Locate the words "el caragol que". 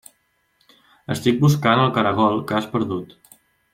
1.83-2.57